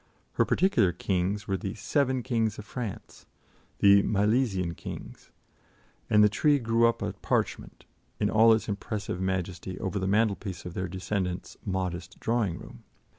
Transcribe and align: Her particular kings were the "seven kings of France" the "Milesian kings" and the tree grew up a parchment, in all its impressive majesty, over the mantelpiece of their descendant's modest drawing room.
Her 0.31 0.45
particular 0.45 0.91
kings 0.91 1.47
were 1.47 1.57
the 1.57 1.75
"seven 1.75 2.23
kings 2.23 2.57
of 2.57 2.65
France" 2.65 3.27
the 3.81 4.01
"Milesian 4.01 4.73
kings" 4.75 5.29
and 6.09 6.23
the 6.23 6.27
tree 6.27 6.57
grew 6.57 6.87
up 6.87 7.03
a 7.03 7.13
parchment, 7.13 7.85
in 8.19 8.27
all 8.27 8.51
its 8.51 8.67
impressive 8.67 9.21
majesty, 9.21 9.79
over 9.79 9.99
the 9.99 10.07
mantelpiece 10.07 10.65
of 10.65 10.73
their 10.73 10.87
descendant's 10.87 11.55
modest 11.63 12.19
drawing 12.19 12.57
room. 12.57 12.83